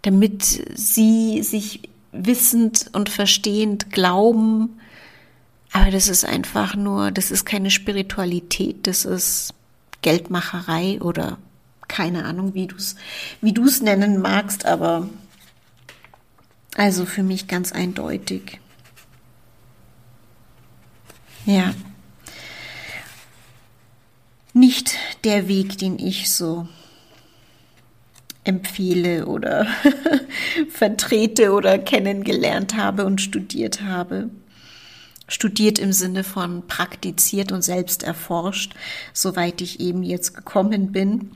damit 0.04 0.44
sie 0.76 1.42
sich 1.42 1.90
wissend 2.12 2.90
und 2.94 3.10
verstehend 3.10 3.92
glauben, 3.92 4.80
aber 5.74 5.90
das 5.92 6.08
ist 6.08 6.24
einfach 6.24 6.76
nur, 6.76 7.12
das 7.12 7.32
ist 7.32 7.46
keine 7.46 7.72
Spiritualität, 7.72 8.86
das 8.88 9.06
ist 9.06 9.54
Geldmacherei 10.04 11.02
oder 11.02 11.40
keine 11.88 12.26
Ahnung, 12.26 12.54
wie 12.54 12.68
du 12.68 12.76
es 12.76 12.96
wie 13.42 13.54
du's 13.54 13.82
nennen 13.82 14.22
magst, 14.22 14.66
aber 14.66 15.10
Also 16.76 17.06
für 17.06 17.24
mich 17.24 17.48
ganz 17.48 17.72
eindeutig. 17.72 18.60
Ja. 21.46 21.74
Nicht 24.54 24.96
der 25.24 25.48
Weg, 25.48 25.78
den 25.78 26.00
ich 26.00 26.32
so 26.32 26.68
empfehle 28.44 29.26
oder 29.26 29.68
vertrete 30.70 31.52
oder 31.54 31.80
kennengelernt 31.80 32.76
habe 32.76 33.06
und 33.06 33.22
studiert 33.22 33.82
habe. 33.82 34.30
Studiert 35.34 35.80
im 35.80 35.94
Sinne 35.94 36.24
von 36.24 36.68
praktiziert 36.68 37.52
und 37.52 37.64
selbst 37.64 38.04
erforscht, 38.04 38.76
soweit 39.14 39.62
ich 39.62 39.80
eben 39.80 40.04
jetzt 40.04 40.36
gekommen 40.36 40.92
bin. 40.92 41.32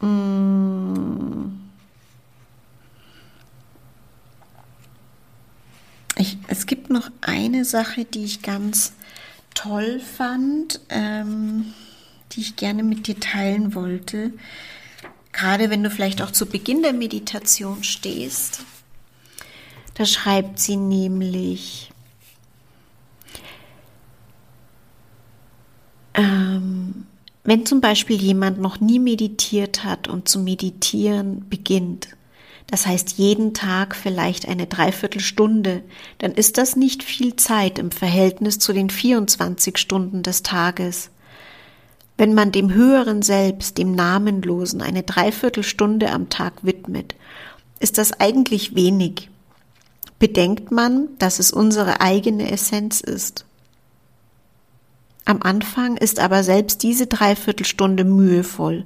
Mm. 0.00 1.58
Ich, 6.16 6.38
es 6.46 6.66
gibt 6.66 6.88
noch 6.88 7.10
eine 7.20 7.64
Sache, 7.64 8.04
die 8.04 8.24
ich 8.24 8.42
ganz 8.42 8.92
toll 9.54 9.98
fand, 9.98 10.78
ähm, 10.88 11.74
die 12.30 12.42
ich 12.42 12.54
gerne 12.54 12.84
mit 12.84 13.08
dir 13.08 13.18
teilen 13.18 13.74
wollte. 13.74 14.32
Gerade 15.32 15.68
wenn 15.68 15.82
du 15.82 15.90
vielleicht 15.90 16.22
auch 16.22 16.30
zu 16.30 16.46
Beginn 16.46 16.82
der 16.82 16.92
Meditation 16.92 17.82
stehst. 17.82 18.60
Da 19.94 20.06
schreibt 20.06 20.60
sie 20.60 20.76
nämlich, 20.76 21.91
ähm, 26.14 27.06
wenn 27.44 27.66
zum 27.66 27.80
Beispiel 27.80 28.20
jemand 28.20 28.60
noch 28.60 28.80
nie 28.80 28.98
meditiert 28.98 29.84
hat 29.84 30.08
und 30.08 30.28
zu 30.28 30.38
meditieren 30.38 31.46
beginnt, 31.48 32.08
das 32.72 32.86
heißt 32.86 33.18
jeden 33.18 33.52
Tag 33.52 33.94
vielleicht 33.94 34.48
eine 34.48 34.66
Dreiviertelstunde, 34.66 35.82
dann 36.18 36.32
ist 36.32 36.56
das 36.56 36.76
nicht 36.76 37.02
viel 37.02 37.36
Zeit 37.36 37.78
im 37.78 37.90
Verhältnis 37.90 38.58
zu 38.58 38.72
den 38.72 38.88
24 38.88 39.76
Stunden 39.76 40.22
des 40.22 40.42
Tages. 40.42 41.10
Wenn 42.16 42.32
man 42.32 42.52
dem 42.52 42.72
höheren 42.72 43.22
Selbst, 43.22 43.76
dem 43.78 43.94
Namenlosen, 43.94 44.80
eine 44.80 45.02
Dreiviertelstunde 45.02 46.10
am 46.10 46.28
Tag 46.28 46.64
widmet, 46.64 47.14
ist 47.80 47.98
das 47.98 48.18
eigentlich 48.20 48.74
wenig. 48.74 49.28
Bedenkt 50.18 50.70
man, 50.70 51.08
dass 51.18 51.40
es 51.40 51.52
unsere 51.52 52.00
eigene 52.00 52.50
Essenz 52.50 53.00
ist. 53.00 53.44
Am 55.24 55.42
Anfang 55.42 55.96
ist 55.96 56.18
aber 56.18 56.42
selbst 56.42 56.82
diese 56.82 57.06
Dreiviertelstunde 57.06 58.04
mühevoll, 58.04 58.84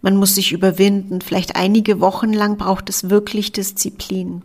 man 0.00 0.16
muss 0.16 0.34
sich 0.34 0.52
überwinden. 0.52 1.20
Vielleicht 1.20 1.56
einige 1.56 2.00
Wochen 2.00 2.32
lang 2.32 2.56
braucht 2.56 2.88
es 2.88 3.10
wirklich 3.10 3.52
Disziplin. 3.52 4.42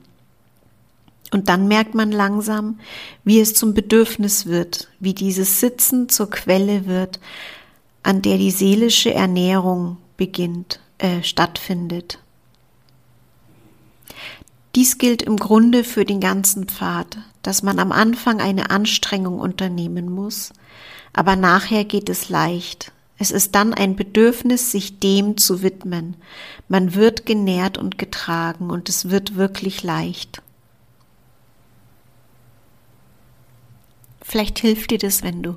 Und 1.31 1.49
dann 1.49 1.67
merkt 1.67 1.95
man 1.95 2.11
langsam, 2.11 2.79
wie 3.23 3.39
es 3.39 3.55
zum 3.55 3.73
Bedürfnis 3.73 4.45
wird, 4.45 4.89
wie 4.99 5.13
dieses 5.13 5.59
Sitzen 5.59 6.09
zur 6.09 6.29
Quelle 6.29 6.85
wird, 6.85 7.19
an 8.03 8.21
der 8.21 8.37
die 8.37 8.51
seelische 8.51 9.13
Ernährung 9.13 9.97
beginnt, 10.17 10.79
äh, 10.99 11.23
stattfindet. 11.23 12.19
Dies 14.75 14.97
gilt 14.97 15.21
im 15.21 15.37
Grunde 15.37 15.83
für 15.83 16.03
den 16.03 16.19
ganzen 16.19 16.67
Pfad, 16.67 17.17
dass 17.41 17.63
man 17.63 17.79
am 17.79 17.91
Anfang 17.91 18.41
eine 18.41 18.69
Anstrengung 18.69 19.39
unternehmen 19.39 20.11
muss, 20.11 20.51
aber 21.13 21.35
nachher 21.35 21.85
geht 21.85 22.09
es 22.09 22.29
leicht, 22.29 22.91
es 23.23 23.31
ist 23.31 23.55
dann 23.55 23.73
ein 23.73 23.95
Bedürfnis, 23.95 24.71
sich 24.71 24.99
dem 24.99 25.37
zu 25.37 25.61
widmen. 25.61 26.17
Man 26.67 26.93
wird 26.95 27.25
genährt 27.25 27.77
und 27.77 27.97
getragen 27.97 28.69
und 28.69 28.89
es 28.89 29.09
wird 29.09 29.35
wirklich 29.35 29.81
leicht. 29.83 30.41
Vielleicht 34.21 34.59
hilft 34.59 34.91
dir 34.91 34.97
das, 34.97 35.23
wenn 35.23 35.43
du 35.43 35.55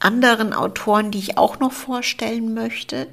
anderen 0.00 0.52
Autoren, 0.52 1.10
die 1.10 1.18
ich 1.18 1.38
auch 1.38 1.60
noch 1.60 1.72
vorstellen 1.72 2.52
möchte, 2.52 3.06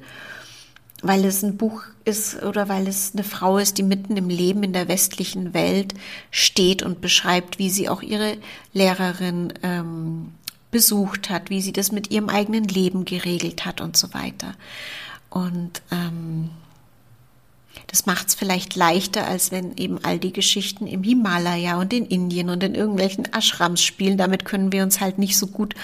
weil 1.00 1.24
es 1.24 1.42
ein 1.42 1.56
Buch 1.56 1.84
ist 2.04 2.42
oder 2.42 2.68
weil 2.68 2.86
es 2.86 3.12
eine 3.14 3.24
Frau 3.24 3.56
ist, 3.56 3.78
die 3.78 3.82
mitten 3.82 4.16
im 4.18 4.28
Leben 4.28 4.62
in 4.62 4.74
der 4.74 4.88
westlichen 4.88 5.54
Welt 5.54 5.94
steht 6.30 6.82
und 6.82 7.00
beschreibt, 7.00 7.58
wie 7.58 7.70
sie 7.70 7.88
auch 7.88 8.02
ihre 8.02 8.36
Lehrerin 8.74 9.54
ähm, 9.62 10.32
besucht 10.72 11.30
hat, 11.30 11.50
wie 11.50 11.60
sie 11.60 11.72
das 11.72 11.92
mit 11.92 12.10
ihrem 12.10 12.28
eigenen 12.28 12.64
Leben 12.64 13.04
geregelt 13.04 13.64
hat 13.64 13.80
und 13.80 13.96
so 13.96 14.12
weiter. 14.12 14.54
Und 15.30 15.82
ähm, 15.92 16.50
das 17.86 18.06
macht 18.06 18.28
es 18.28 18.34
vielleicht 18.34 18.74
leichter, 18.74 19.26
als 19.26 19.52
wenn 19.52 19.76
eben 19.76 20.02
all 20.02 20.18
die 20.18 20.32
Geschichten 20.32 20.86
im 20.86 21.02
Himalaya 21.02 21.78
und 21.78 21.92
in 21.92 22.06
Indien 22.06 22.48
und 22.48 22.62
in 22.62 22.74
irgendwelchen 22.74 23.28
Ashrams 23.36 23.82
spielen. 23.82 24.16
Damit 24.16 24.44
können 24.44 24.72
wir 24.72 24.82
uns 24.82 25.00
halt 25.00 25.18
nicht 25.18 25.38
so 25.38 25.46
gut 25.46 25.74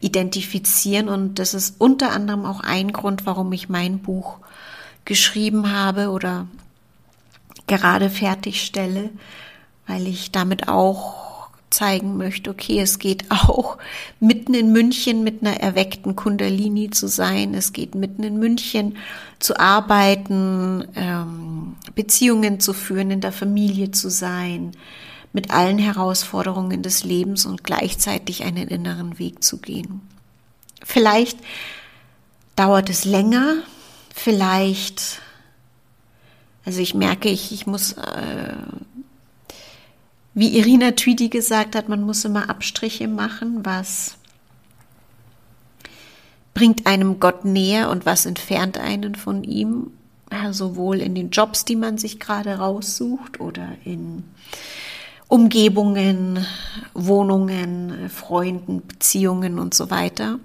identifizieren. 0.00 1.08
Und 1.08 1.38
das 1.38 1.54
ist 1.54 1.76
unter 1.78 2.10
anderem 2.10 2.44
auch 2.44 2.60
ein 2.60 2.92
Grund, 2.92 3.26
warum 3.26 3.52
ich 3.52 3.68
mein 3.68 4.00
Buch 4.00 4.38
geschrieben 5.04 5.72
habe 5.72 6.10
oder 6.10 6.48
gerade 7.68 8.10
fertigstelle, 8.10 9.10
weil 9.86 10.08
ich 10.08 10.32
damit 10.32 10.68
auch 10.68 11.31
zeigen 11.72 12.16
möchte, 12.16 12.50
okay, 12.50 12.80
es 12.80 12.98
geht 12.98 13.30
auch 13.30 13.78
mitten 14.20 14.54
in 14.54 14.72
München 14.72 15.24
mit 15.24 15.42
einer 15.42 15.58
erweckten 15.58 16.14
Kundalini 16.16 16.90
zu 16.90 17.08
sein, 17.08 17.54
es 17.54 17.72
geht 17.72 17.94
mitten 17.94 18.22
in 18.22 18.38
München 18.38 18.96
zu 19.38 19.58
arbeiten, 19.58 20.86
ähm, 20.94 21.76
Beziehungen 21.94 22.60
zu 22.60 22.72
führen, 22.72 23.10
in 23.10 23.20
der 23.20 23.32
Familie 23.32 23.90
zu 23.90 24.10
sein, 24.10 24.72
mit 25.32 25.50
allen 25.50 25.78
Herausforderungen 25.78 26.82
des 26.82 27.04
Lebens 27.04 27.46
und 27.46 27.64
gleichzeitig 27.64 28.44
einen 28.44 28.68
inneren 28.68 29.18
Weg 29.18 29.42
zu 29.42 29.58
gehen. 29.58 30.02
Vielleicht 30.84 31.38
dauert 32.56 32.90
es 32.90 33.04
länger, 33.04 33.62
vielleicht, 34.14 35.20
also 36.64 36.80
ich 36.80 36.94
merke, 36.94 37.28
ich, 37.28 37.52
ich 37.52 37.66
muss 37.66 37.92
äh, 37.92 38.54
wie 40.34 40.56
Irina 40.58 40.92
Tüdi 40.92 41.28
gesagt 41.28 41.76
hat, 41.76 41.88
man 41.88 42.02
muss 42.02 42.24
immer 42.24 42.48
Abstriche 42.48 43.08
machen, 43.08 43.64
was 43.64 44.16
bringt 46.54 46.86
einem 46.86 47.20
Gott 47.20 47.44
näher 47.44 47.90
und 47.90 48.06
was 48.06 48.26
entfernt 48.26 48.78
einen 48.78 49.14
von 49.14 49.44
ihm, 49.44 49.90
sowohl 50.50 51.00
in 51.00 51.14
den 51.14 51.30
Jobs, 51.30 51.64
die 51.64 51.76
man 51.76 51.98
sich 51.98 52.18
gerade 52.18 52.56
raussucht 52.56 53.40
oder 53.40 53.68
in 53.84 54.24
Umgebungen, 55.28 56.46
Wohnungen, 56.94 58.10
Freunden, 58.10 58.86
Beziehungen 58.86 59.58
und 59.58 59.74
so 59.74 59.90
weiter. 59.90 60.38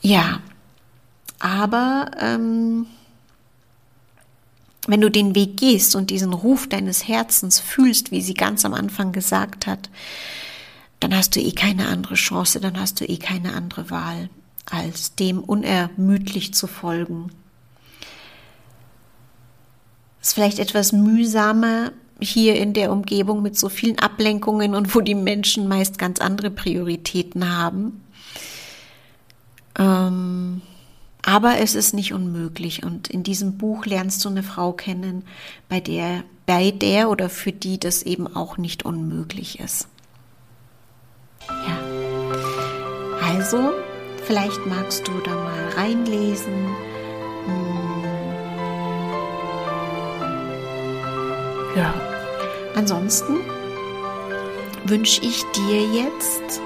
Ja, 0.00 0.40
aber 1.40 2.10
ähm, 2.20 2.86
wenn 4.88 5.02
du 5.02 5.10
den 5.10 5.34
Weg 5.34 5.58
gehst 5.58 5.94
und 5.94 6.08
diesen 6.08 6.32
Ruf 6.32 6.66
deines 6.66 7.06
Herzens 7.06 7.60
fühlst, 7.60 8.10
wie 8.10 8.22
sie 8.22 8.32
ganz 8.32 8.64
am 8.64 8.72
Anfang 8.72 9.12
gesagt 9.12 9.66
hat, 9.66 9.90
dann 10.98 11.14
hast 11.14 11.36
du 11.36 11.40
eh 11.40 11.52
keine 11.52 11.88
andere 11.88 12.14
Chance, 12.14 12.58
dann 12.58 12.80
hast 12.80 13.00
du 13.00 13.04
eh 13.04 13.18
keine 13.18 13.52
andere 13.52 13.90
Wahl, 13.90 14.30
als 14.64 15.14
dem 15.14 15.40
unermüdlich 15.40 16.54
zu 16.54 16.66
folgen. 16.66 17.30
Ist 20.22 20.32
vielleicht 20.32 20.58
etwas 20.58 20.92
mühsamer, 20.92 21.92
hier 22.18 22.56
in 22.56 22.72
der 22.72 22.90
Umgebung 22.90 23.42
mit 23.42 23.58
so 23.58 23.68
vielen 23.68 23.98
Ablenkungen 23.98 24.74
und 24.74 24.94
wo 24.94 25.00
die 25.00 25.14
Menschen 25.14 25.68
meist 25.68 25.98
ganz 25.98 26.18
andere 26.18 26.50
Prioritäten 26.50 27.56
haben. 27.56 28.02
Ähm, 29.78 30.62
aber 31.22 31.58
es 31.58 31.74
ist 31.74 31.94
nicht 31.94 32.12
unmöglich 32.12 32.84
und 32.84 33.08
in 33.08 33.22
diesem 33.22 33.58
Buch 33.58 33.86
lernst 33.86 34.24
du 34.24 34.28
eine 34.28 34.42
Frau 34.42 34.72
kennen, 34.72 35.24
bei 35.68 35.80
der, 35.80 36.24
bei 36.46 36.70
der 36.70 37.10
oder 37.10 37.28
für 37.28 37.52
die 37.52 37.78
das 37.78 38.02
eben 38.02 38.26
auch 38.34 38.56
nicht 38.56 38.84
unmöglich 38.84 39.60
ist. 39.60 39.88
Ja. 41.48 41.78
Also, 43.26 43.72
vielleicht 44.24 44.66
magst 44.66 45.06
du 45.06 45.12
da 45.24 45.34
mal 45.34 45.68
reinlesen. 45.76 46.54
Hm. 47.46 48.04
Ja. 51.76 51.94
Ansonsten 52.74 53.40
wünsche 54.84 55.20
ich 55.22 55.44
dir 55.52 55.82
jetzt 55.88 56.60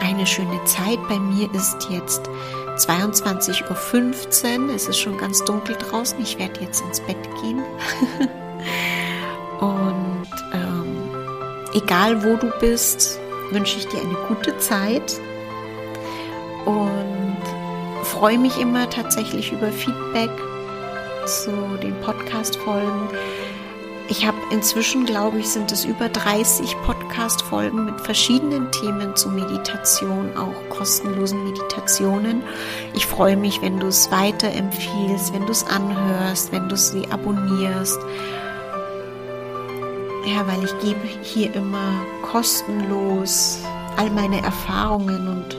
eine 0.00 0.26
schöne 0.26 0.64
Zeit. 0.64 0.98
Bei 1.08 1.18
mir 1.18 1.52
ist 1.52 1.88
jetzt 1.90 2.28
22.15 2.76 4.68
Uhr. 4.68 4.74
Es 4.74 4.88
ist 4.88 4.98
schon 4.98 5.18
ganz 5.18 5.44
dunkel 5.44 5.76
draußen. 5.76 6.20
Ich 6.20 6.38
werde 6.38 6.60
jetzt 6.60 6.80
ins 6.82 7.00
Bett 7.00 7.16
gehen. 7.40 7.62
Und 9.60 10.26
ähm, 10.52 10.96
egal 11.74 12.24
wo 12.24 12.36
du 12.36 12.50
bist, 12.60 13.18
wünsche 13.50 13.78
ich 13.78 13.86
dir 13.88 14.00
eine 14.00 14.16
gute 14.28 14.56
Zeit 14.58 15.20
und 16.64 17.36
freue 18.02 18.38
mich 18.38 18.58
immer 18.58 18.88
tatsächlich 18.88 19.52
über 19.52 19.70
Feedback 19.70 20.30
zu 21.26 21.50
den 21.82 21.94
Podcast-Folgen. 22.00 23.08
Ich 24.12 24.26
habe 24.26 24.36
inzwischen, 24.50 25.06
glaube 25.06 25.38
ich, 25.38 25.48
sind 25.48 25.72
es 25.72 25.86
über 25.86 26.10
30 26.10 26.76
Podcast-Folgen 26.82 27.86
mit 27.86 27.98
verschiedenen 28.02 28.70
Themen 28.70 29.16
zur 29.16 29.32
Meditation, 29.32 30.36
auch 30.36 30.68
kostenlosen 30.68 31.42
Meditationen. 31.44 32.42
Ich 32.92 33.06
freue 33.06 33.38
mich, 33.38 33.62
wenn 33.62 33.80
du 33.80 33.86
es 33.86 34.10
weiterempfiehlst, 34.10 35.32
wenn 35.32 35.46
du 35.46 35.52
es 35.52 35.64
anhörst, 35.64 36.52
wenn 36.52 36.68
du 36.68 36.76
sie 36.76 37.10
abonnierst. 37.10 37.98
Ja, 40.26 40.46
weil 40.46 40.62
ich 40.62 40.78
gebe 40.80 41.00
hier 41.22 41.54
immer 41.54 42.04
kostenlos 42.20 43.60
all 43.96 44.10
meine 44.10 44.42
Erfahrungen 44.42 45.26
und 45.26 45.56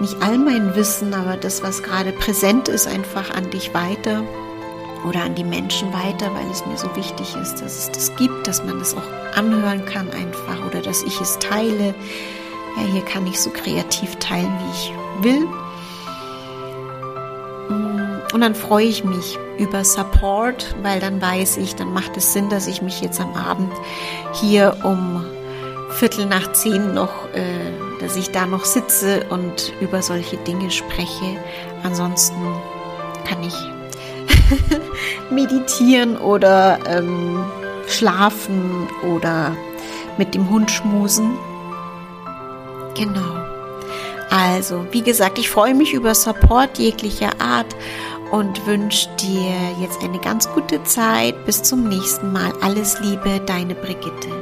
nicht 0.00 0.22
all 0.22 0.38
mein 0.38 0.76
Wissen, 0.76 1.12
aber 1.14 1.36
das, 1.36 1.64
was 1.64 1.82
gerade 1.82 2.12
präsent 2.12 2.68
ist, 2.68 2.86
einfach 2.86 3.34
an 3.34 3.50
dich 3.50 3.74
weiter 3.74 4.22
oder 5.04 5.22
an 5.22 5.34
die 5.34 5.44
Menschen 5.44 5.92
weiter, 5.92 6.32
weil 6.34 6.50
es 6.50 6.64
mir 6.66 6.76
so 6.76 6.94
wichtig 6.96 7.34
ist, 7.36 7.56
dass 7.56 7.78
es 7.78 7.90
das 7.92 8.16
gibt, 8.16 8.46
dass 8.46 8.64
man 8.64 8.78
das 8.78 8.94
auch 8.96 9.36
anhören 9.36 9.84
kann 9.84 10.10
einfach 10.10 10.64
oder 10.66 10.80
dass 10.80 11.02
ich 11.02 11.20
es 11.20 11.38
teile. 11.38 11.94
Ja, 12.76 12.82
hier 12.92 13.02
kann 13.02 13.26
ich 13.26 13.40
so 13.40 13.50
kreativ 13.50 14.16
teilen, 14.16 14.52
wie 14.60 14.70
ich 14.72 14.92
will. 15.22 15.48
Und 18.32 18.40
dann 18.40 18.54
freue 18.54 18.84
ich 18.84 19.02
mich 19.02 19.38
über 19.58 19.84
Support, 19.84 20.76
weil 20.82 21.00
dann 21.00 21.22
weiß 21.22 21.56
ich, 21.56 21.74
dann 21.74 21.92
macht 21.92 22.16
es 22.16 22.32
Sinn, 22.32 22.50
dass 22.50 22.66
ich 22.66 22.82
mich 22.82 23.00
jetzt 23.00 23.20
am 23.20 23.34
Abend 23.34 23.72
hier 24.34 24.76
um 24.82 25.24
Viertel 25.90 26.26
nach 26.26 26.52
zehn 26.52 26.92
noch, 26.92 27.32
äh, 27.32 27.72
dass 28.00 28.16
ich 28.16 28.30
da 28.30 28.44
noch 28.44 28.66
sitze 28.66 29.24
und 29.30 29.72
über 29.80 30.02
solche 30.02 30.36
Dinge 30.36 30.70
spreche. 30.70 31.38
Ansonsten 31.82 32.36
kann 33.26 33.42
ich 33.42 33.54
meditieren 35.30 36.16
oder 36.16 36.78
ähm, 36.88 37.44
schlafen 37.86 38.88
oder 39.02 39.56
mit 40.18 40.34
dem 40.34 40.48
Hund 40.50 40.70
schmusen. 40.70 41.36
Genau. 42.94 43.36
Also, 44.30 44.86
wie 44.90 45.02
gesagt, 45.02 45.38
ich 45.38 45.48
freue 45.48 45.74
mich 45.74 45.92
über 45.92 46.14
Support 46.14 46.78
jeglicher 46.78 47.40
Art 47.40 47.76
und 48.30 48.66
wünsche 48.66 49.08
dir 49.20 49.54
jetzt 49.80 50.02
eine 50.02 50.18
ganz 50.18 50.48
gute 50.52 50.82
Zeit. 50.84 51.44
Bis 51.46 51.62
zum 51.62 51.88
nächsten 51.88 52.32
Mal. 52.32 52.52
Alles 52.60 53.00
Liebe, 53.00 53.40
deine 53.46 53.74
Brigitte. 53.74 54.35